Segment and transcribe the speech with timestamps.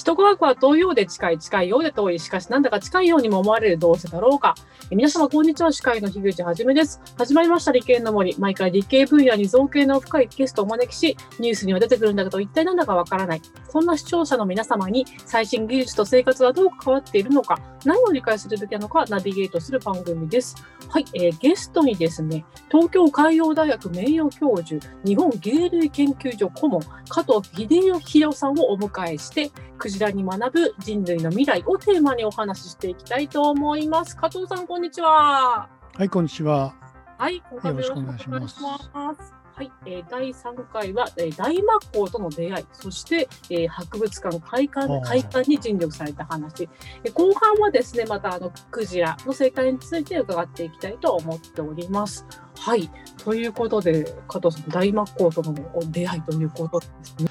[0.00, 4.54] 首都科学は遠いようで近い、近いようで遠い、しかしなんだか近いようにも思われるどうせだろうか。
[4.90, 5.70] え皆様、こんにちは。
[5.72, 7.02] 司会の樋口はじめです。
[7.18, 8.34] 始まりました理系の森。
[8.38, 13.42] 毎回理系分野に造形の深いゲストをお招きし、ニュースには出てくるんだけど、一体なんだかわからない。
[13.68, 20.56] そんな視聴者の皆様に最新技術と生活はどう関わっているのか、何を理解するべきなのか、ナビゲートする番組です。
[20.88, 29.50] はい、えー、ゲストにですね、東京海洋大学名誉教授、日本芸類研究所顧問、加藤秀弘さんをお迎えして、
[29.90, 34.16] クジラに学ぶ人類の未来をテーマにお話ししていきたいと思います。
[34.16, 35.68] 加藤さん、こんにちは。
[35.96, 36.72] はい、こんにちは。
[37.18, 38.62] はい、よろしくお願いします。
[38.62, 46.68] はい、えー、第3回は、えー、大魔法との出会い、そして、えー、博物館開館開館に尽力された話、
[47.02, 52.24] えー、後半はですね、またあのクジラの生態について伺っていきたいと思っております。
[52.60, 52.88] はい、
[53.24, 55.54] ということで、加藤さん、大魔法との
[55.90, 57.29] 出会いということですね。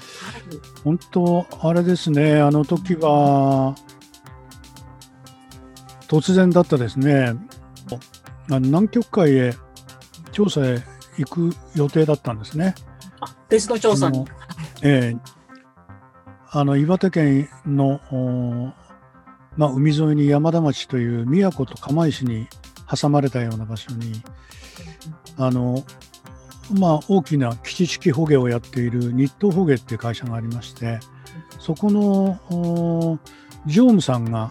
[0.50, 3.74] はい、本当、あれですね、あの時は、
[6.08, 7.34] 突然だったですね、
[8.48, 9.54] 南極海へ
[10.32, 10.82] 調査へ
[11.16, 12.74] 行く予定だったんですね。
[13.48, 14.24] 別の調査に。
[14.82, 15.40] ええ
[16.52, 18.00] あの岩手県の、
[19.56, 22.48] まあ、海沿いに山田町という宮古と釜石に
[22.92, 24.20] 挟まれたような場所に
[25.38, 25.84] あの、
[26.78, 31.00] まあ、大きな基地式捕鯨をやっている日東捕鯨っていう会社がありまして
[31.58, 33.18] そこの
[33.66, 34.50] 常務さんが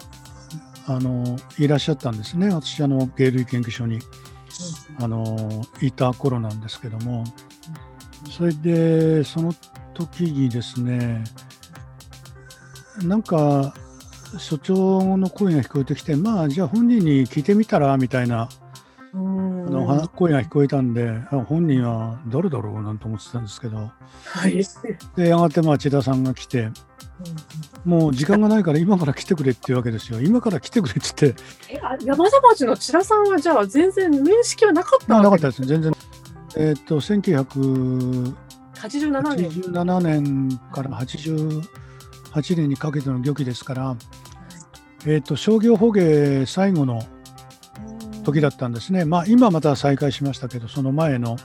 [0.86, 2.50] あのいらっしゃったんですね。
[2.50, 4.00] 私あの芸類研究所に。
[5.02, 7.24] あのいた頃なんですけども。
[8.30, 9.54] それでその
[9.94, 11.24] 時にですね
[13.04, 13.74] なんか
[14.38, 18.50] 所長の声が聞こえてきてまあじゃあ本人に聞いてみたらみたいな
[19.14, 21.12] あの声が聞こえたんで
[21.48, 24.64] 本人は誰だろうなんて思ってたんですけど、はい、
[25.16, 26.70] でやがてまあ千田さんが来て
[27.86, 30.22] もう時間がないから今から来てくれっていうわけですよ。
[30.22, 31.44] 今から来てくれって言って。
[31.70, 35.66] え山田町の千田さんはじゃあ全然面識はなかったなかったです。
[35.66, 35.94] 全然。
[36.56, 38.36] えっ、と1987
[39.36, 41.62] 年 ,87 年から88
[42.58, 43.96] 年にかけての漁期ですから、
[45.06, 47.02] えっ、と商業捕鯨最後の
[48.32, 49.06] 時だったんですね。
[49.06, 51.38] まあ今また再開しましたけどその前の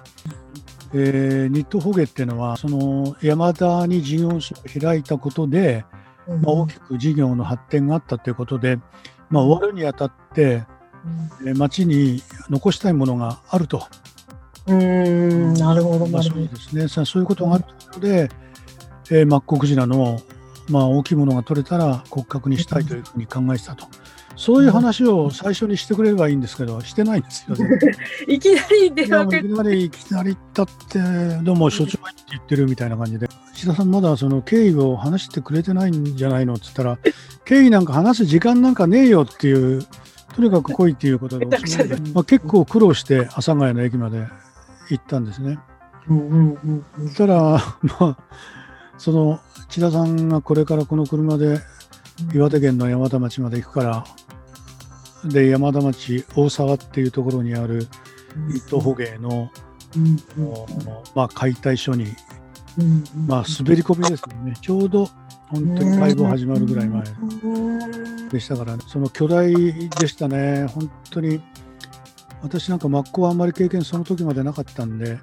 [0.97, 5.85] えー、ニット捕鯨っていうのはその山田に事業所を開いたことで、
[6.29, 8.79] まあ、大きく事業の発展があったということで、
[9.29, 10.65] まあ、終わるにあたって、
[11.43, 13.85] うん、町に残したいものがあると。
[14.67, 18.31] うんなるほど、まあ、そうですねそういうことがあるので、
[19.11, 20.21] えー、マッコクジラの、
[20.69, 23.87] まあ、大きいものが取れたら骨格にしたいというふうに考えてたと。
[24.37, 27.69] そういう話を最初にしてくれればいいんですけど、してないんですよね。
[28.27, 30.99] いきなり電話いきなり、いきなりだって、
[31.43, 36.99] どうも所長がって言ってるみたいな感じで、石田さん、まだその経緯を話してくれてないんじゃないのって言ったら、
[37.45, 39.85] 経緯なんか話す時間なんかねえよっていう、
[40.35, 41.47] とにかく来いっていうことで、
[42.13, 44.27] まあ、結構苦労して阿佐ヶ谷の駅まで
[44.91, 45.59] 行ったんですね。
[46.09, 47.59] そしたら、ま
[48.01, 48.19] あ、
[48.99, 51.61] その千田さんがこれからこの車で
[52.35, 54.05] 岩手県の山田町まで行くから、
[55.25, 57.87] で山田町大沢っていうところにある
[58.51, 59.51] 一等捕鯨の、
[61.15, 62.07] まあ、解体所に、
[63.27, 64.55] まあ、滑り込みですよね。
[64.61, 65.07] ちょうど
[65.49, 67.05] 本当に解剖始まるぐらい前
[68.31, 70.67] でしたから、ね、その巨大でしたね。
[70.67, 71.41] 本当に
[72.43, 75.19] 私なんか真っ向はあんまり経験その時までなかったんで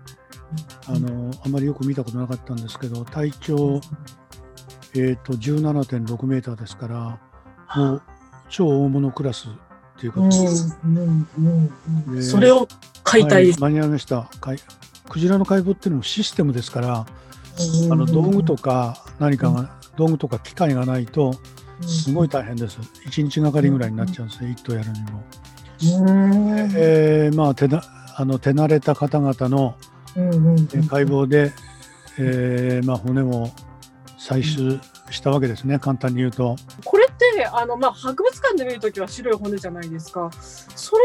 [0.87, 3.79] あのあまりよく見たことなかったんですけど体長、
[4.95, 7.19] えーと、17.6メーターですから
[7.75, 8.01] もう
[8.49, 9.47] 超大物クラス
[10.01, 10.29] っていうこと
[12.15, 12.31] です。
[12.31, 12.67] それを
[13.03, 14.27] 解体、はい、間に合いました。
[15.07, 17.05] クジラの解剖っていうのもシステムですから、
[17.91, 21.35] あの道具とか何かが、道具とか機械がないと、
[21.85, 22.79] すごい大変です。
[23.05, 25.23] 1日がかりぐらいになっちゃうんですね、1頭やるにも。
[26.75, 27.83] えー、まあ手な
[28.15, 29.75] あの手慣れた方々の
[30.89, 31.51] 解剖で、
[32.17, 33.51] えーまあ、骨も
[34.17, 34.79] 採取
[35.11, 36.55] したわけですね、簡単に言うと。
[36.85, 37.07] これ
[37.51, 41.03] あの、まあ、博物館で見るときは白い骨じゃないですか、それ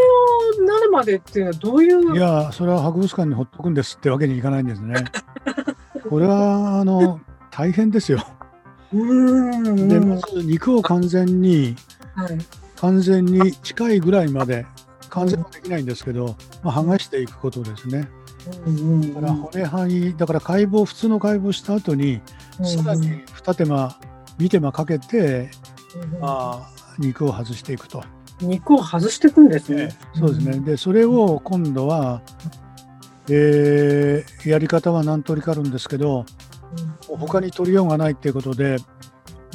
[0.63, 5.05] をなるまでっていうのは、どういういや、それは博物館にほっとくんですってわけにいかないんですね。
[6.09, 7.21] これはあの
[7.51, 8.25] 大変ですよ。
[8.93, 11.75] うんでまず肉を完全に、
[12.15, 12.39] はい、
[12.77, 14.65] 完全に近いぐらいまで
[15.11, 18.09] 完全はできないんですけど、まあ、剥がしていくことですね。
[19.15, 22.21] だから骨範囲だから解剖普通の解剖した後に、
[22.63, 23.97] さらに二手間
[24.39, 25.76] 三手間かけて、ま
[26.21, 28.03] あ、肉を外していくと。
[28.41, 29.97] 肉を外していくんですね。
[30.15, 32.21] そうですねでそれを今度は、
[33.31, 36.27] えー、やり方は何通りかあるんですけど、
[37.09, 38.79] 他に取りようがないっていうことで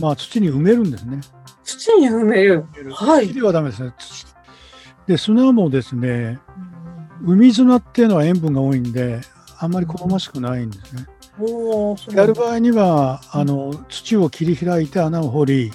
[0.02, 1.22] まあ、土に埋めるんですね。
[1.64, 2.66] 土に埋める。
[2.92, 3.94] はい土ではダメですね。
[3.98, 4.26] 土
[5.08, 6.40] で砂もですね、
[7.24, 9.22] 海砂っていうのは塩分が多いんで、
[9.60, 11.06] あんまり好ましくないんですね。
[12.14, 15.72] やる場合にはあの土を切り開いて穴を掘り、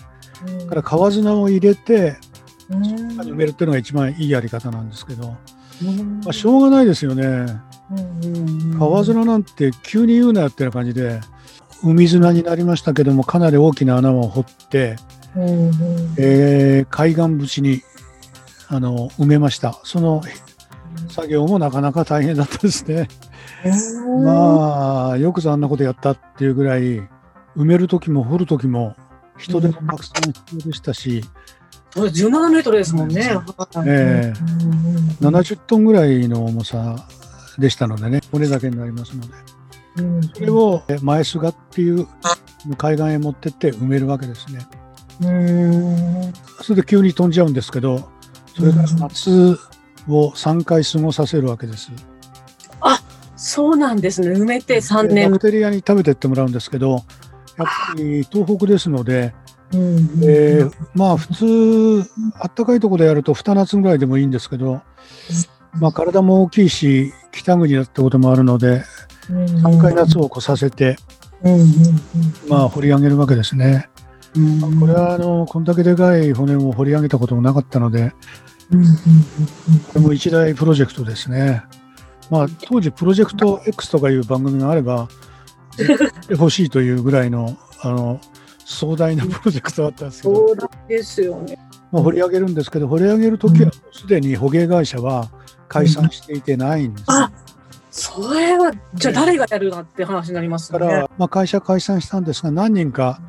[0.68, 2.16] から川砂を入れて
[2.68, 2.82] うん
[3.20, 5.36] 埋めるっていうのが一番いいやり方なんですけど、
[5.82, 7.24] うんまあ、しょうがないですよね。
[7.24, 11.20] うん川砂なんて急に言うなよっていう感じで、
[11.84, 14.96] 海砂になりましたけども、かなり大きな穴を掘って、
[16.18, 17.82] えー海岸縁に
[18.68, 19.78] あの埋めました。
[19.84, 20.22] その
[21.08, 23.08] 作業もなかなか大変だったですね。
[23.64, 27.00] うんまあ、よくぞあんなことやったっていうぐらい、
[27.56, 28.96] 埋める時も掘る時も
[29.38, 31.24] 人手もたくさん必要でしたし、
[31.94, 33.30] これ17メートルですもんね。
[33.86, 37.06] ええうん70トンぐらいの重さ
[37.58, 39.28] でしたのでね、骨だけになりますので、
[39.96, 42.06] うんそれをえ前菅っていう
[42.76, 44.66] 海岸へ持ってって埋めるわけですね。
[45.22, 48.08] うんそれで急に飛んじゃうんですけど、
[48.54, 49.58] それから夏
[50.08, 51.90] を3回過ごさせるわけです。
[53.38, 54.28] そうなんですね。
[54.28, 57.04] 埋めて3で年バクテリアに食べてってもらうんですけど、
[57.56, 59.34] やっぱり東北ですので、
[59.72, 61.28] うんえーまあ普
[62.02, 62.10] 通、
[62.40, 64.82] あったかいところでやると2夏ぐらいでもいいんですけど、
[65.80, 68.82] まあ、体も大きいし、北国だってこともあるので、
[69.28, 70.96] 3回夏を越させて、
[72.48, 73.88] まあ、掘り上げるわけですね。
[74.36, 78.10] うんこれはあのこんだけでかい骨を掘り上げたこともなかったので、
[78.70, 81.62] これも一大プロジェクトですね。
[82.30, 85.08] まあ、当時、プロジェクト X とかいう番組があれば、
[86.30, 88.20] 欲しいというぐらいのあの
[88.64, 90.56] 壮大なプロジェクトだったんですけど、
[90.88, 91.58] ですよね。
[91.92, 95.30] まあ、掘り上げるんですけど、掘り上げるときはすでに捕鯨会社は
[95.68, 97.04] 解散していてないんです。
[97.08, 97.30] あ
[97.90, 100.78] それは、じゃあ誰がやるなって話になりますね。
[100.80, 103.20] だから、まあ、会社解散したんですが、何人か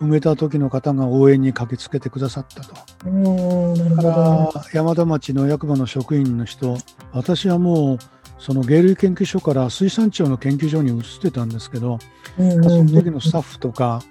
[0.00, 2.74] 埋めた時の方が応援に駆けつけてくださったと。
[3.06, 4.52] うん、なるほだど。
[4.52, 6.78] から山田町の役場の職員の人、
[7.12, 7.98] 私はもう
[8.38, 11.98] その鯨類研究所から水産庁の研究所に移ってたんですけど、
[12.38, 14.02] うんその時のスタッフとか、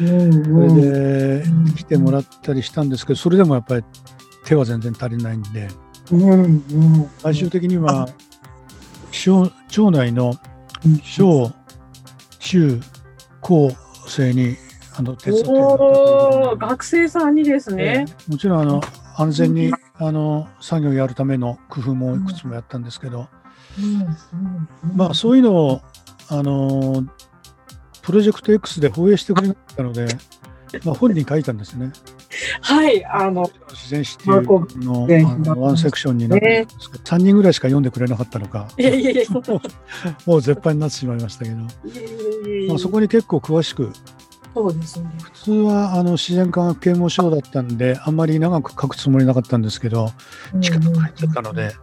[0.00, 0.76] うんそうん。
[0.80, 1.44] れで
[1.76, 3.84] 来てもらったりしたんですけど、それでもやっぱり
[4.44, 5.68] 手は全然足りないんで、
[6.10, 7.10] うんうん。
[7.18, 8.08] 最終的には
[9.10, 10.34] 町町内の
[10.84, 11.52] うん小、
[12.38, 12.80] 中、
[13.40, 13.72] 高
[14.06, 14.56] 生に
[14.96, 15.50] あの手伝って
[16.58, 18.06] 学生さんにですね。
[18.28, 18.80] もちろんあの
[19.16, 23.28] 安全にあの作業をやるための工夫もいくつもやったんですけど、
[24.94, 25.80] まあそういうのを
[26.28, 27.04] あの
[28.02, 30.06] プロジェクト X で放映してくれなかったので、
[30.84, 31.92] まあ、本に書いたんですね。
[32.62, 34.42] はい、あの、自然史っていう
[34.82, 38.68] ののワンセクションになってるんですけど、3人ぐらいしか読んでくれなかったのか、
[40.26, 41.66] もう絶版になってしまいましたけど、ま
[42.74, 43.92] あ、そこに結構詳しく、
[44.54, 45.10] そうですね。
[45.22, 50.10] 普通はあの自然科学啓蒙書だったんで、あんまり長く書くつもりなかったんですけど、
[50.60, 51.74] 近く入っちゃったので、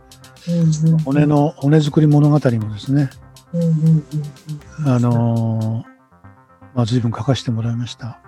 [1.03, 3.09] 骨の骨作り物語もですね、
[3.53, 4.03] うんうんうん
[4.85, 5.95] うんあのー
[6.75, 8.19] まあ、随分書かせてもらいました。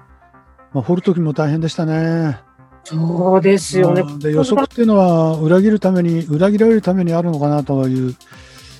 [0.74, 2.40] まあ、掘る時も大変でしたね。
[2.86, 4.04] そうですよね。
[4.04, 8.16] まあで予測っていうのは裏切るために、裏切られるためにあるのかなという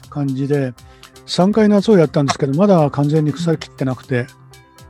[0.10, 0.74] 感じで、
[1.26, 4.28] 3回夏をやったんですけど、まだ完全に腐りきってなくて、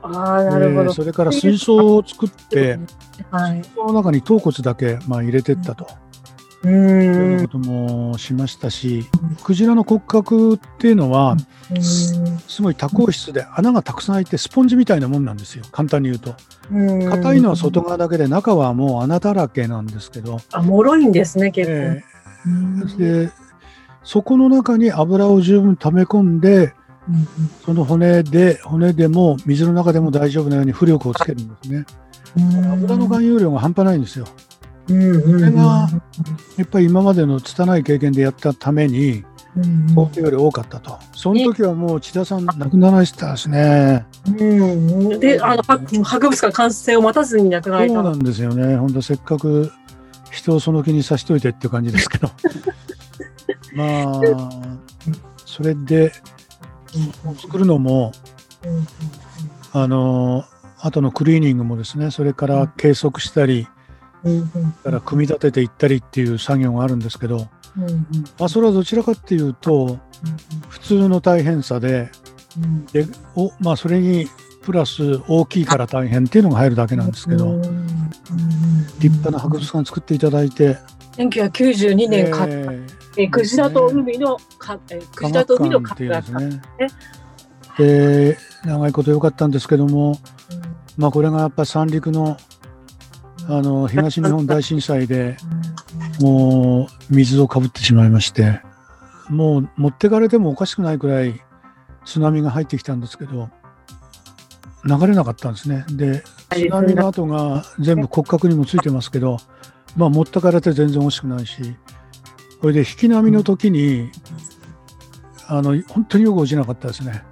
[0.03, 0.81] ああ、なるほど。
[0.83, 2.77] えーそれから水槽を作って、
[3.31, 3.63] はい。
[3.73, 5.87] その中に頭骨だけ、まあ、入れてったと
[6.63, 9.05] ういうんこともしましたし、
[9.43, 11.37] クジラの骨格っていうのは、
[11.79, 16.35] すごい多孔質で穴がたくさん開いてスポンジみたいなもんなんですよ、簡単に言うと。
[16.71, 17.09] うん。
[17.09, 21.73] 硬いのは外側だけで、中はもう穴だらけなんですけど、あ、脆いんですね、結構。
[21.73, 22.03] え
[22.45, 22.81] うん。
[22.81, 23.31] ーで
[24.03, 26.73] そこの中に油を十分溜め込んで、
[27.09, 27.27] うん。
[27.65, 31.85] その骨で、骨でも水の中でも大丈夫なように浮力をつけるんですね。
[32.37, 32.65] うん。
[32.71, 34.25] 油の含有量が半端ないんですよ。
[34.89, 35.89] うんうんうんこれが
[36.57, 39.23] やっぱり今までの拙い経験でやったために、
[39.55, 40.99] うん想定より多かったと。
[41.15, 44.05] その時はもう千田さん亡くなられてたですね。
[44.27, 47.93] うんで、あの、博博物館完成を待たずに亡くなられた。
[47.95, 48.77] そうなんですよね。
[48.77, 49.71] 本当せっかく
[50.29, 52.29] 人をその気にさしといてっていう感じですけど。
[53.73, 54.21] まあ、
[55.45, 56.11] それで
[57.41, 58.11] 作るのも、
[58.63, 58.87] うん
[59.73, 60.45] あの、
[60.79, 63.67] 後のクリーニングもですね、それから計測したり、
[64.83, 67.47] から組み立てていったりっていう作業があるんですけど、
[68.39, 69.99] あ、それはどちらかっていうと、
[70.69, 72.09] 普通の大変さで、
[72.61, 72.85] うん。
[72.87, 73.05] で
[73.35, 74.27] おまあ、それに
[74.63, 77.61] プラス大きいから大変っていうのが入るだけなんですけど、
[78.99, 80.77] 立派な博物館作っていただいて、
[81.17, 82.83] 1992年か、え
[83.17, 83.23] え。
[83.23, 86.61] ークジラと海のか、えーークジラと海の科学科学館っていうですね。
[87.77, 90.17] で長いこと良かったんですけども、
[90.97, 92.37] まあ、これがやっぱ三陸の
[93.49, 95.37] あの東日本大震災で
[96.19, 98.61] もう水をかぶってしまいまして
[99.29, 101.41] もう持ってかれてもおかしくないくらい
[102.05, 103.49] 津波が入ってきたんですけど
[104.85, 105.85] 流れなかったんですね。
[105.89, 109.37] で津波の跡が全部骨格にもついてますけど、
[109.95, 111.75] まあ、持ってかれて全然惜しくないし
[112.61, 114.09] これで引き波の時に
[115.47, 117.23] あの本当によく落ちなかったですね。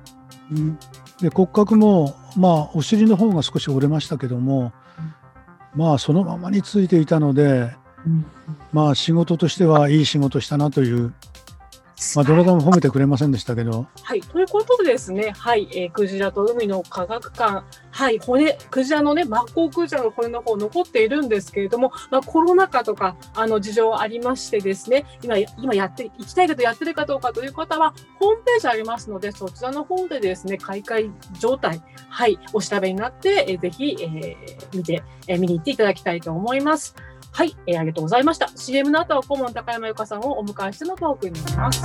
[1.22, 4.74] で骨格もまあお尻の方が少し折れましたけども
[5.76, 7.76] まあそのままについていたので、
[8.72, 11.14] まあ仕事としてはいい仕事したなという
[12.16, 13.88] まあ、どなたも褒めてくれませんでしたけど。
[14.04, 31.10] はい、ということでですね、はい、えー、クジラと海の科学館、はい、骨、クジラのね、マッコウクジラの骨の方残っているんですけれども、まあ、コロナ禍とか、あの、事情ありましてですね、今、今やって、行きたいけどやってるかどうかという方は、ホームページありますので、そちらの方でですね、開会
[31.40, 36.96] 状態、はい、お調べになって、えー、ぜひ、えー、見て、えー、見に行っていただきたいと思います。
[37.36, 38.48] はい、えー、ありがとうございました。
[38.56, 41.84] CM の後は顧問高山由香さんをお迎えしてのトークになります。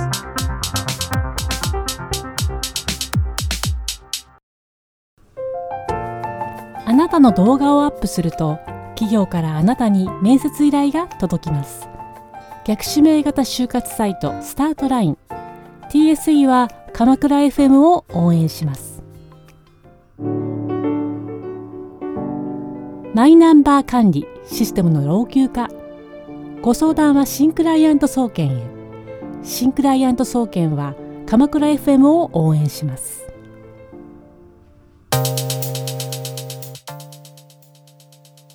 [6.85, 8.59] あなたの動画をアップすると
[8.95, 11.89] 企業からあなたに面接依頼が届きます。
[12.63, 15.17] 逆指名型就活サイトスタートライン
[15.89, 18.90] TSE は鎌倉 FM を応援します。
[23.21, 25.69] マイナンバー管理システムの老朽化。
[26.63, 28.63] ご相談は新クライアント総研へ。
[29.43, 30.95] 新クライアント総研は
[31.27, 33.27] 鎌倉 FM を応援します。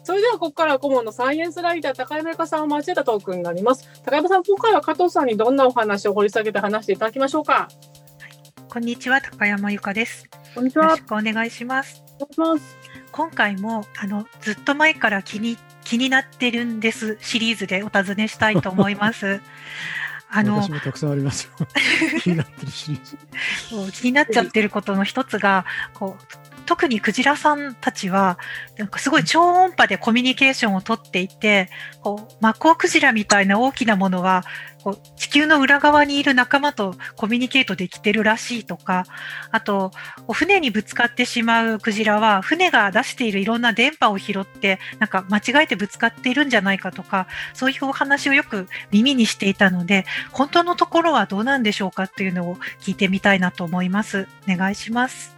[0.02, 3.88] それではここからは顧問のサイエンスライター高山由香さんを交えたトークになります。
[4.04, 10.28] 高山さん今回は加藤さんにどんなお話を掘り下げて話していただきましょうか、はい、こんにちは高山由香です。
[10.56, 10.86] こんにちは。
[10.86, 12.02] よろしくお願いします。
[12.18, 12.85] お願いします
[13.16, 19.40] 今回もあのずっと前から気に気になってるんですシリーズでお尋ねしたいと思います。
[20.28, 21.48] あの私もたくさんあります
[22.20, 23.92] 気になってるシリーズ。
[23.92, 28.38] 気になっちゃってることの一つがこう特にクジラさんたちは、
[28.76, 31.70] なんかすごい超音波でコミュニケーションをとっていて、
[32.00, 34.44] こう、マッコウクジラみたいな大きなものは、
[34.86, 39.04] こう地球の裏側にいる仲間とコミュニケートできてるらしいとか、
[39.50, 39.90] あと、
[40.32, 54.28] 船にぶつかってしまうクジラは、船が出しているいろんな電波を拾って、なんか間違えてぶつかっているんじゃないかとか、そういうお話をよく耳にしていたので、本当のところはどうなんでしょうかっていうのを聞いてみたいなと思います。
[54.48, 55.35] お願いします。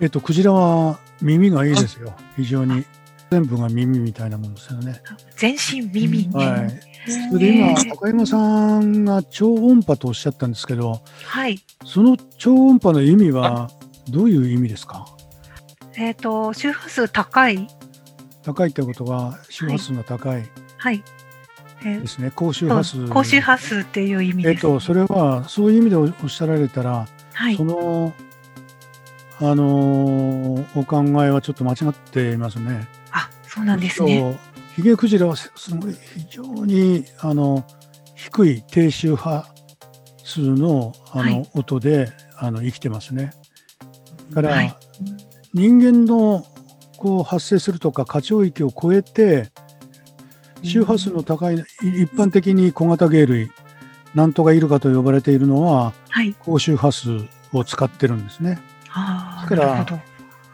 [0.00, 2.84] えっと、クジラは耳がいいですよ、非常に。
[3.30, 5.00] 全部が耳みたいなもんですよね。
[5.36, 6.80] 全身耳、ね、はい。
[7.30, 11.60] それで今、高山さんが超音波とおっしゃったんですけど、はい。
[11.84, 13.70] その超音波の意味は
[14.08, 15.06] どういう意味ですか？
[15.94, 17.68] えっ、ー、と、周波数高い
[18.42, 20.32] 高いってことは、周波数が高い。
[20.32, 20.44] はい。
[20.78, 21.04] はい
[21.82, 23.08] えー、ですね、高周波数。
[23.08, 24.54] 高周波数っていう意味です。
[24.54, 28.12] えっ、と、それは、そういう意味でおっしゃられたら、はい、その
[29.42, 32.86] あのー、お考えはちょっと間違っていますね。
[33.10, 34.38] あそうなんですね。
[34.76, 37.64] ヒゲクジラはすごい非常にあの
[38.14, 39.44] 低い低周波
[40.24, 43.32] 数のあの、はい、音であの生きてますね。
[44.34, 44.76] から、はい、
[45.54, 46.44] 人間の
[46.98, 49.50] こう発生するとか過聴域を超えて
[50.62, 53.50] 周波数の高い、一般的に小型鯨類
[54.14, 58.60] なんとかイルカと呼ばれているのは、はい、高周波数を使ってるんですね。
[59.56, 60.02] だから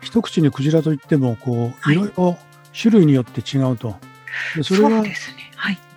[0.01, 2.39] 一口にクジラといってもこう、い、ろいろ
[2.79, 3.97] 種類によって違うと。
[4.55, 5.05] でそれは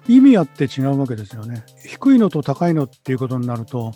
[0.07, 1.63] 意味あって違うわけですよね。
[1.85, 3.93] 低いのと高いのっていうことになると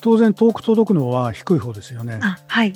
[0.00, 2.18] 当然遠く届くのは低い方ですよね。
[2.46, 2.72] はい、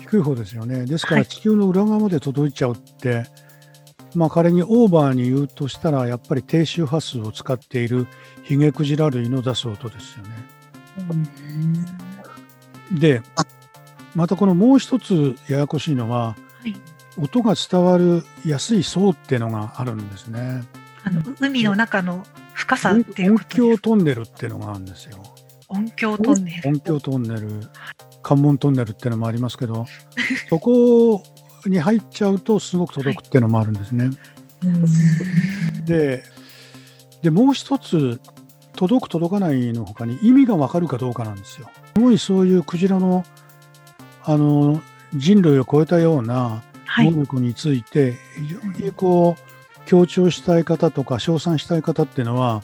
[0.00, 0.84] 低い方ですよね。
[0.84, 3.26] ですから地球の裏側まで届いちゃうって、はい、
[4.14, 8.06] まあ仮にオーバーに言うとしたらやっぱり低周波数を使っている
[8.44, 10.30] ヒゲクジラ類の出す音ですよね。
[12.92, 13.22] で、
[14.14, 16.36] またこのもう一つややこしいのは、は
[16.66, 16.76] い、
[17.20, 20.62] 音が伝わるやすい層っていうのがあるんですね。
[21.04, 22.24] あの海の中の
[22.54, 25.22] 深さっていう音響トンネルっていうのがあるんですよ。
[25.68, 26.68] 音響トンネル。
[26.68, 27.48] 音響トンネル、
[28.22, 29.86] 関門トンネルっていうのもありますけど、
[30.48, 31.22] そこ
[31.66, 34.06] に入っちゃうとすごく届くっていうのもあるんですね。
[34.06, 36.24] はい、で
[37.22, 38.20] でもう一つ
[38.74, 41.70] 届く届かないのほかに意味がわかるかどうかなんですよ。
[41.94, 43.24] すごいそういうクジラの
[44.28, 44.82] あの
[45.14, 46.62] 人類を超えたような
[46.98, 52.62] 能力について、非常にこう強調したい方とか称賛したい方っていうのは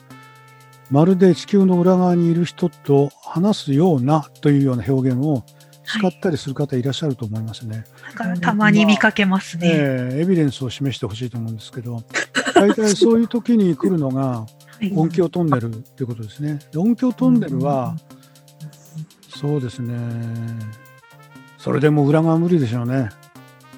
[0.90, 5.42] まるで地球の裏側にいる人と話すようなというような表現を
[5.86, 7.84] 使ったりする方いらっしゃると思いますね。
[8.14, 9.68] なんかたまに見かけますね。
[9.72, 12.02] ええエビデンスを示してほしいと思うんですけど、
[12.54, 14.46] 大体そういう時に来るのがは
[14.82, 16.58] い音響トンネルということですね。
[16.72, 17.96] で音響トンネルは、
[19.30, 19.94] そうですね、
[21.64, 23.08] それでも裏側無理でしょうね。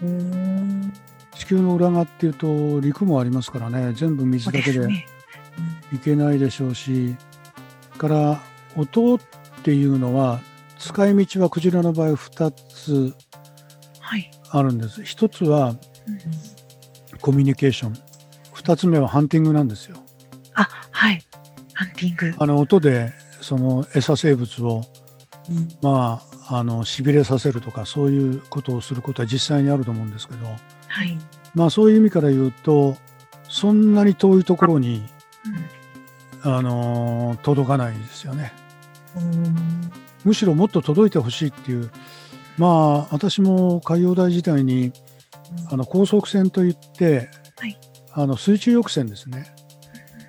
[0.02, 0.92] うん
[1.36, 4.88] 地球の裏側っていうと陸もありますからね、全部水だけで。
[5.92, 7.14] いけないでしょうし、
[7.96, 8.42] から
[8.76, 9.18] 音っ
[9.62, 10.40] ていうのは
[10.80, 13.14] 使い道はクジラの場合2つ
[14.00, 14.32] はい。
[14.50, 15.02] あるんです。
[15.02, 15.78] 1つはうん
[17.20, 17.94] コミュニケーション、
[18.56, 19.96] 2つ目はハンティングなんですよ。
[20.54, 21.22] あ、はい。
[21.72, 22.34] ハンティング。
[22.36, 24.82] あの音でその餌生物を
[25.82, 31.18] まああの痺れさせるとかそういうことをすることは実際にあると思うんですけど、はい。
[31.54, 32.96] まあそういう意味から言うと
[33.48, 35.04] そんなに遠いところに
[36.44, 38.52] うんあの届かないですよね。
[39.16, 39.90] うん
[40.24, 41.90] むしろもっと届いてほしいっていう
[42.58, 44.92] まあ私も海洋大時代に
[45.70, 47.78] あの高速船といって、はい
[48.18, 49.44] あの水中翼船ですね。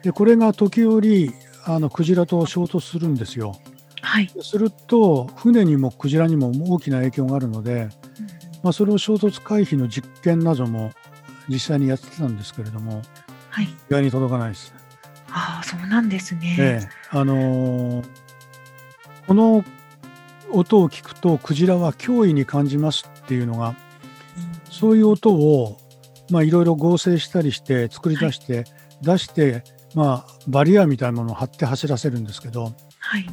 [0.04, 1.32] でこれが時折
[1.64, 3.56] あのクジラと衝突するんですよ。
[4.08, 4.32] はい。
[4.42, 7.90] すると船にもクジラにも大きな影響があるので、
[8.64, 10.94] まあ、それを衝突回避の実験なども
[11.50, 13.02] 実際にやってたんですけれども
[13.50, 13.66] はい。
[13.66, 14.74] 意外に届かないです。
[15.30, 16.56] ああ、そうなんですね。
[16.58, 18.06] ええあのー
[19.28, 19.66] この
[20.54, 23.76] 音を聞くとクジラは脅威に感じますっていうのが
[24.72, 25.78] そういう音を
[26.30, 28.64] まあいろいろ合成したりして作り出して、
[29.02, 29.64] 出して
[29.96, 33.26] まあバリアみたいなものを張って走らせるんですけど、はい。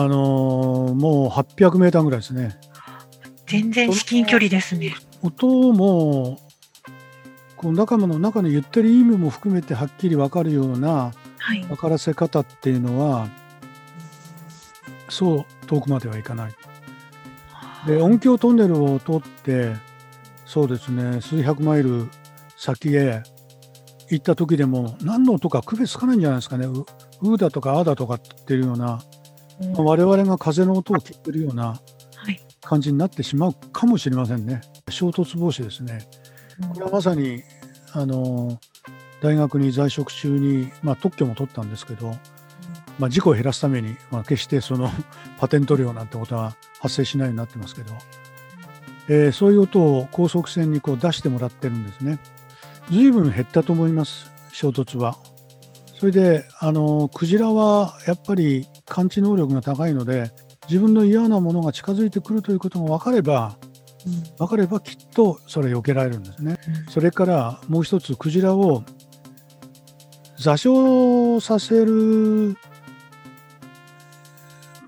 [0.00, 2.58] あのーもう800メーターぐらいですね。
[3.46, 4.94] 全然至近距離ですね。
[5.22, 6.38] 音も
[7.56, 11.62] この仲間の中の言ってる意味も含めてはっきり分かるようなはい。
[11.64, 13.28] 分からせ方っていうのは
[15.08, 16.54] そう遠くまではいかない。
[17.86, 19.74] で音響トンネルを通って
[20.44, 22.08] そうですね数百マイル
[22.56, 23.22] 先へ
[24.10, 26.66] 行った時でも何の音か区別つかないんじゃないですかね
[27.22, 29.00] うだとかあーだとかっていうような、
[29.60, 31.80] まあ我々が風の音を聞いてるような
[32.16, 32.40] はい。
[32.62, 34.60] 感じになってしまうかもしれませんね。
[34.90, 36.06] 衝突防止ですね。
[36.74, 37.42] これはまさに
[37.92, 38.58] あの
[39.20, 42.16] 大学に在職中に、まあ、特許も取ったんですけど、
[42.98, 44.90] まあ、事故を減らすために、まあ、決してその
[45.38, 47.92] パテント料なんてことは発生しないようになってますけど、
[49.08, 52.18] えーそういう音を高速船にこう出してもらってるんですね。
[52.90, 55.16] 随分減ったと思います衝突は。
[55.98, 60.30] それであのクジラはやっぱり感知能力が高いので
[60.70, 63.58] 自分の嫌なものが近づいてくるということが分かれば
[64.38, 66.56] 分かればきっとそれ避けられるんですね。
[66.88, 68.84] それからもう一つクジラを
[70.38, 72.56] 座礁させる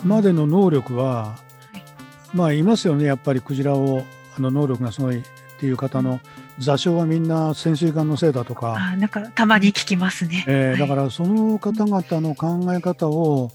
[0.05, 1.37] までの能力は、
[2.33, 4.05] まあいますよねやっぱりクジラを
[4.39, 5.23] あの能力がすごいっ
[5.61, 6.21] ていう方の
[6.59, 10.45] 座礁はみんな潜水艦のせいだとか、あーなんかたまに聞きますね。
[10.47, 10.79] えーはい。
[10.79, 13.51] だからその方々の考え方を、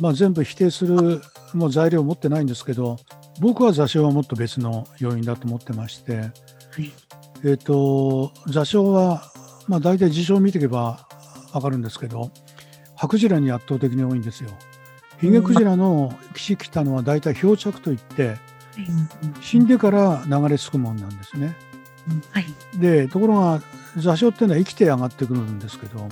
[0.00, 2.96] まあ、全部否定するもう材料を持ってないんですけど
[3.40, 6.30] 僕は座礁はもっと別の要因だと思ってまして、
[7.44, 9.30] えー、と座礁は、
[9.68, 11.06] まあ、大体事象を見ていけば
[11.52, 12.30] 分かるんですけど
[12.96, 14.50] ハクジラに圧倒的に多いんですよ。
[15.20, 18.36] ヒゲクジラの岸来たのは大体漂着といって
[19.40, 21.56] 死んでから流れ着くもんなんですね。
[22.32, 22.46] はい。
[22.78, 23.62] でところが
[23.96, 26.08] 座礁っていうのは生きて上がってくるんですけど、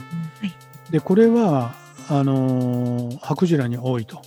[0.90, 1.74] でこれは
[2.08, 4.20] あのーハクジラに多いと。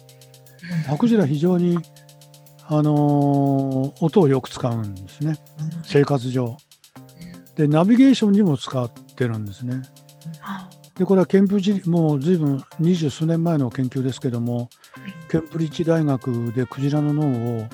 [0.88, 1.78] ハクジラ非常に、
[2.68, 5.38] あのー音をよく使うんですね
[5.84, 6.58] 生活上。
[7.56, 9.82] でナビゲーションにも使ってるんですね。
[10.98, 14.70] でこれはケンブリッジもう随分二十数年前の研究ですけども
[15.30, 17.66] ケンブリッジ大学でクジラの脳を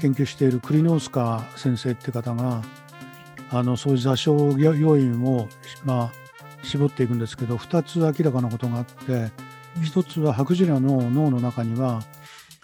[0.00, 2.62] 研究しているクリノースカ先生って方が
[3.50, 5.48] あのそういう座礁要因を、
[5.84, 6.12] まあ、
[6.62, 9.30] 絞っていくんですけど2つ明らかなことがあって
[9.80, 12.02] 1つはハクジラの脳の中には、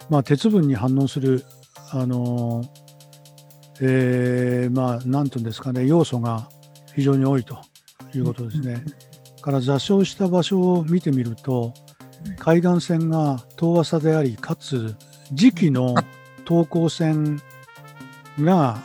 [0.09, 1.45] まあ、鉄分に反応する
[1.91, 2.63] あの、
[3.81, 6.49] えーまあなんていうんですかね要素が
[6.95, 7.59] 非常に多いと
[8.13, 8.83] いうことですね。
[9.41, 11.73] から座礁した場所を見てみると
[12.37, 14.95] 海岸線が遠浅でありかつ
[15.31, 15.95] 時期の
[16.45, 17.41] 等高線
[18.39, 18.77] が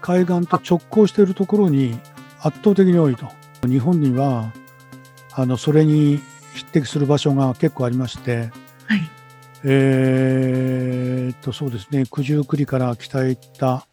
[0.00, 1.98] 海岸と直行しているところに
[2.40, 3.26] 圧倒的に多いと
[3.66, 4.52] 日本には
[5.32, 6.20] あのそれに
[6.54, 8.50] 匹敵する場所が結構ありまして、
[8.86, 9.10] はい。
[9.64, 13.86] えーっとそうですね九十九里から北へ行った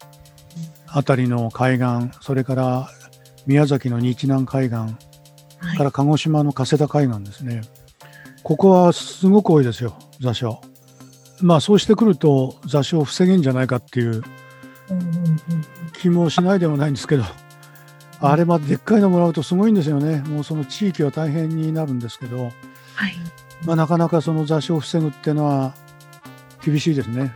[0.86, 2.88] 辺りの海岸それから
[3.46, 7.62] 宮崎の日南海岸はいから鹿児島の加世田海岸ですね。
[8.42, 10.60] ここはすごく多いですよ、座礁。
[11.40, 14.22] まあそうしてくると座礁を防げんじゃないかっていう
[15.94, 17.24] 気もしないでもないんですけど、
[18.20, 20.20] あれまででっかいのもらうとすごいんですよね。
[20.28, 22.44] もうその地域は大変になるんですけど、
[22.94, 23.14] はい。
[23.64, 25.74] まあ、なかなかその座礁を防ぐっていうのは
[26.64, 27.32] 厳しいですね。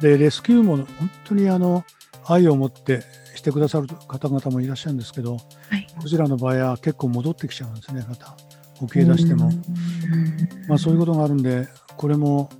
[0.00, 0.86] で、レスキューも本
[1.24, 1.84] 当にあの
[2.24, 3.02] 愛を持って
[3.34, 5.86] してくださる方々もいらっしゃるんですけど、はい。
[6.00, 8.36] こちらの場合は結構戻ってきちゃうんですね、また。
[8.80, 9.50] 沖へ出しても。
[10.68, 12.50] まあ、そういうことがあるんで、これも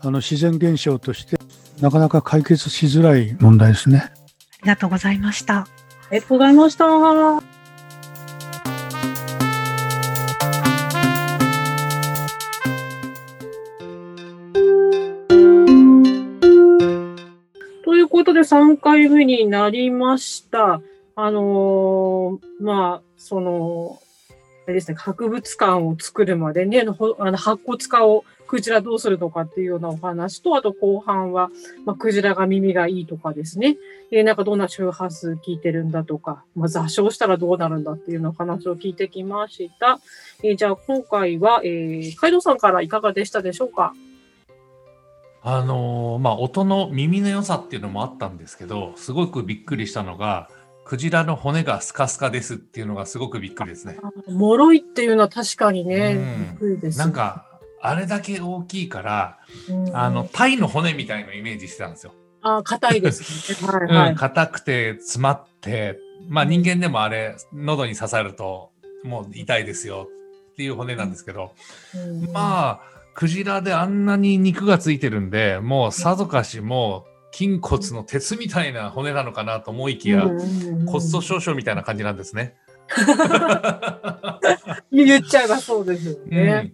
[0.00, 1.38] あの自然現象として
[1.80, 4.12] なかなか解決しづらい問題ですね。
[4.62, 5.66] ありがとうございました。
[6.10, 6.84] ありがとうございました。
[17.84, 20.82] ということで3回目になりました。
[21.16, 23.98] あのーまあ、その、
[24.66, 31.50] あれですね、博物館を作るまでね、あのあの白骨化をクジラどうするのかっていうようなお話と、あと後半は、
[31.84, 33.76] まあ、クジラが耳がいいとかですね、
[34.10, 39.98] えーなんかどんな周波数聞いてるんだとか、まあ、座礁したらどうなるんだっていうような話を聞いてきました。
[40.42, 43.92] えーじゃあ今回は、えー、カイドウさんからいかがでしたでしょうか？
[45.42, 50.48] あのーまあ音の耳の良さっていうのもあったんですけどすごくびっくりしたのが
[50.84, 53.98] クジラの骨がスカスカですっていうのがすごくびっくりですね。
[54.02, 56.98] あ脆いっていうのは確かにね、うんびっくりです。
[56.98, 57.53] なんか
[57.86, 62.12] あれだけ大きいからうん、あのタイの骨みたいのイメージしてたんですよ。
[62.40, 63.58] あ、硬いですね。
[63.68, 64.10] はいはい。
[64.10, 68.70] うん、硬くて詰まってまあ人間でもあれ喉に刺さると
[69.02, 70.08] もう痛いですよ
[70.52, 71.52] っていう骨なんですけど、
[71.94, 80.40] うんまあクジラであんなに肉がついてるんでもうさぞかしもう筋骨の鉄みたいな骨なのかなと思いきや、骨
[80.86, 82.56] 粗しょう症みたいな感じなんですね。
[84.92, 86.54] 言っちゃえばそうですようね。
[86.54, 86.72] ん、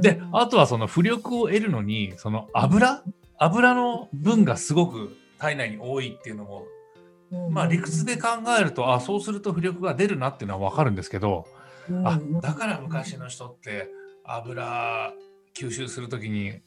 [0.00, 3.02] であとはその浮力を得るのにその油？
[3.38, 6.66] 油の分がすごく体内に多いっていうのも、
[7.50, 11.46] まあ理屈で考えるとあそうすると浮力が出るなっていうのは分かるんですけど、
[11.90, 12.06] うん。
[12.06, 13.88] あだから昔の人って
[14.24, 15.12] 油
[15.54, 16.60] 吸収する時に、うん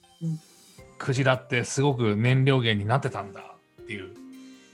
[0.98, 4.14] クジラってすごく燃料源になってたんだっていう、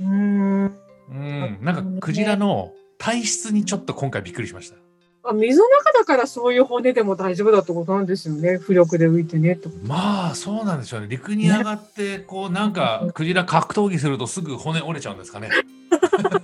[0.01, 0.65] うん。
[0.65, 4.75] うん、なんかクジラの体質にちょっと今回びっくりしました。
[5.23, 8.57] あ水の中だからそういう骨でも大丈夫だってことなんですよね。
[8.57, 9.53] 浮力で浮いてね。
[9.53, 9.87] ってこと。
[9.87, 11.07] まあそうなんでしょうね。
[11.07, 15.49] 陸に上がってこうなんかクジラ格闘技するとすぐ骨折れちゃうんですかね。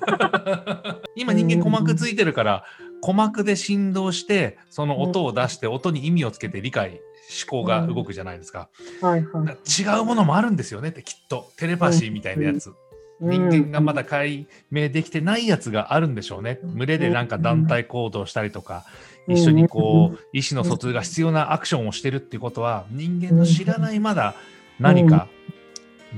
[1.15, 2.65] 今人間鼓膜ついてるから
[3.01, 7.01] 鼓膜で振動してその音を出して音に意味をつけて理解
[7.49, 8.69] 思考が動くじゃないですか。
[9.01, 11.51] 違うものもあるんですよねってきっと。
[11.57, 12.71] テレパシーみたいなやつ
[13.19, 16.59] 人間がまだ解明できてないやつがあるんでしょうね。
[16.63, 18.85] 群れでなんか団体行動したりとか
[19.27, 24.35] 一緒にこう意思の疎通が必要なアクションをしてるっていうことは人間の知らないまだ
[24.79, 25.27] 何か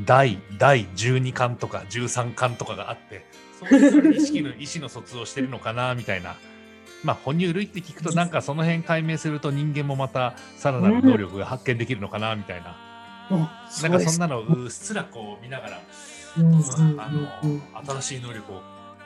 [0.06, 3.26] 第第12巻とか13巻とかがあって
[3.60, 6.36] そういう意識の意思の疎通をしてるのかなみたいな。
[7.02, 12.76] まあ哺乳類って聞くとなんかその辺解明すると人間もまたさらなる能力が発見できるのかなみたいな。
[13.32, 15.82] あなんかそんなのうっすらこう見ながら、
[16.38, 18.62] あの新しい能力を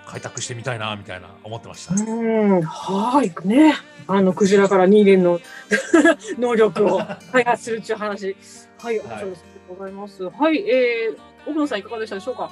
[0.05, 1.95] 開拓してみたいなみたいな思ってました。
[1.95, 3.75] うん、はい、ね。
[4.07, 5.39] あの、クジラから人間の
[6.37, 8.35] 能力を開発するっていう話。
[8.79, 9.35] はい、ありがとう
[9.77, 10.23] ございます。
[10.23, 12.51] はい、えー、奥野さんいかがでしたでしょうか？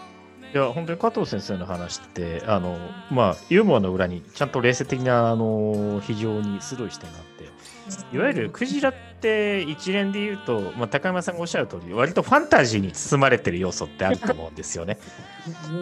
[0.54, 2.78] いや本当に加藤先生の話ってあの、
[3.10, 7.50] まあ、ユーモアの裏にちゃんと冷静的なあの非常に鋭い視点があって
[8.16, 14.98] いわゆるクジラって一連で言うと、まあ、高山さんがおっしゃる通り割とファンタジーに包まれてる要素ってあると思うんですよね。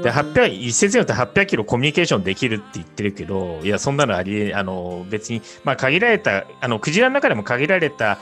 [0.04, 8.20] で800一説によって800キロコミュニケーションできるって言ってるけどいやそんなのありえあの別に、まあ、限られたあのクジラの中でも限られた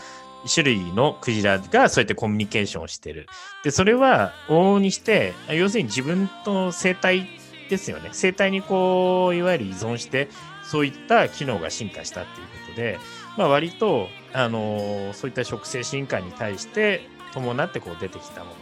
[0.48, 3.28] 種類のクジラがそうやってコミュニケーションをしてる。
[3.64, 7.28] でそれは往々にして要するに自分との生態
[7.70, 10.30] ですよね生態にこういわゆる依存して
[10.64, 13.00] そういった機能が進化したっていうことで、
[13.38, 18.56] まあ、割とあのそういった食性進化に対して伴ってこう出てきたもの。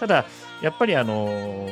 [0.00, 0.24] ただ
[0.62, 1.68] やっぱりあの、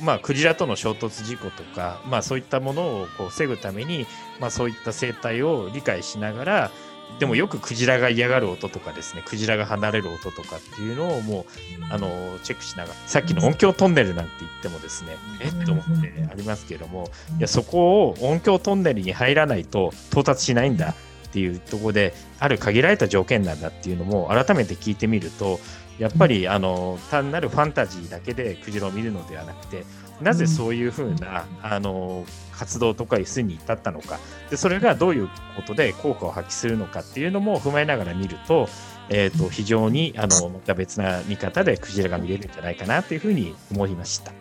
[0.00, 4.06] まあ、クジラとの衝突事故とか、まあ、そういったものをこう防ぐために、
[4.38, 6.70] まあ、そういった生態を理解しながら
[7.18, 11.44] でもよくクジラが嫌がる音とかですねクジラが離れる音とかっていうのをもう
[11.90, 12.08] あの
[12.42, 20.94] チェックしながらさっきの音響トンネルなんて言ってもですねえっと思ってありますけれどもいやそこを音響トンネルに入らないと到達しないんだ
[21.28, 25.58] っていうところである限られた条件なんだっていうのも改めて聞いてみると
[25.98, 29.84] やっぱりあの単なるファンタジーだけでクジラを見るのではなくて
[30.20, 34.18] なぜそういうふうなあの活動とかにに至ったのか。
[34.50, 38.68] でそれがどういうことで効果を発揮するのかっていうのも踏まえながら見ると
[39.10, 44.32] えー、と非常にあのまた別な見方でクジラが見れるんじゃないかなというふうに思いました。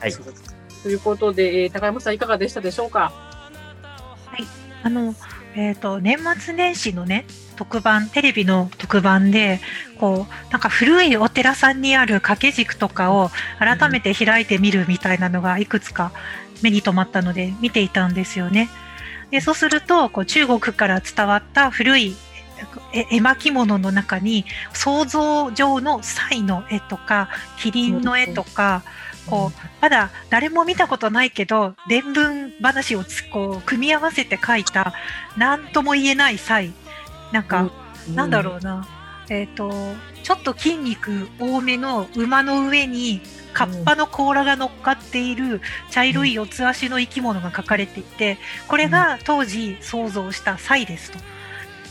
[0.00, 0.12] はい、
[0.82, 3.12] ということで、えー、高山さんいかがでしたでしょうか？
[4.26, 4.44] はい、
[4.82, 5.14] あの、
[5.54, 9.60] えっ、ー、と年末年始のね特番テレビの特番で
[9.98, 16.12] こうなんか古いお寺さんにある掛け軸とかを改めて開いてみるみたいなのがいくつか
[16.62, 18.68] 目に留まったので見ていたんですよね。
[19.30, 22.16] でそうするとこう中国から伝わった古い
[23.10, 28.82] 絵巻物の中に想像上のサイの絵とかキリンの絵とか、
[29.26, 34.94] こうまだ誰も見たことないけど伝聞話をこう組み合わせて描いた
[35.36, 36.72] 何とも言えないサイ
[37.34, 37.68] なんか、
[38.14, 38.86] なんだろうな。
[39.28, 39.72] えっ、ー、と
[40.22, 43.20] ちょっと筋肉多めの馬の上に
[43.52, 51.18] カッパの甲羅が乗っかっている茶色い四つ足の生き物が描かれていてこれが当時想像したサイですと。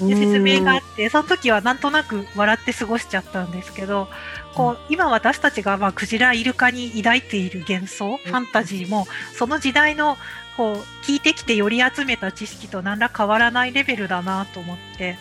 [0.07, 4.07] で説明があってその時はなんとなく笑って過ごしちゃったんですけど
[4.55, 10.17] こう今私たちがまあクジライルカに抱いている幻想ファンタジーもその時代の
[10.57, 10.75] こう
[11.05, 15.17] 聞いてきてより集めた知識と何ら変わらないレベルだなと思って。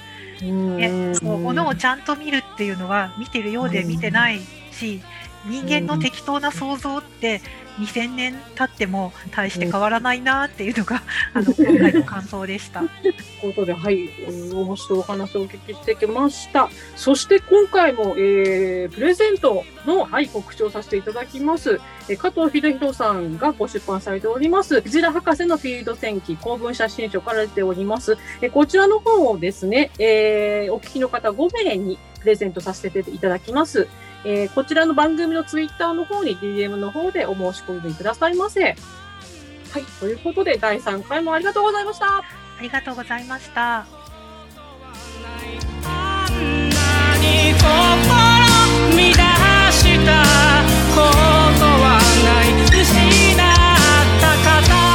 [0.77, 4.41] でこうものをちゃんと見るっていうのは見てるようで見てない
[4.73, 5.01] し
[5.47, 7.41] 人間の適当な想像って
[7.79, 11.03] 2000年経っても大して変わらないなっていうのが、
[11.33, 12.81] あの今回の感想でした。
[12.81, 14.11] ということで、はい、
[14.53, 16.69] 面白いお話をお聞きしてきました。
[16.97, 21.81] そして今回も、えー、プレゼントの、はい、告知をさせていただきます。
[22.09, 28.19] え加藤秀弘さんがご出版されております、クジラ博士のフィールド戦記公文写真書から出ております。
[28.43, 33.89] えこちらの本をですね、えー、お聞きの方5名にプレゼントさせていただきます。
[34.25, 38.63] えー、こちらの番組のツイッターの方に DM の方でお申し込みくださいませ。
[38.63, 42.19] はい、ということで第3回もありがとうございました。
[42.19, 42.23] あ
[42.61, 43.87] りがとうございました。
[50.95, 53.47] ことはない失っ
[54.21, 54.92] た方